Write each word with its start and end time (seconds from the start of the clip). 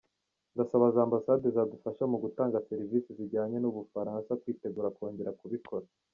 Ndasaba 0.53 0.85
za 0.95 1.01
Ambasade 1.07 1.45
zadufashaga 1.55 2.05
mu 2.11 2.17
gutanga 2.23 2.63
serivise 2.69 3.09
zijyanye 3.17 3.57
n’u 3.59 3.71
Bufaransa 3.77 4.39
kwitegura 4.41 4.93
kongera 4.97 5.31
kubikora. 5.39 5.85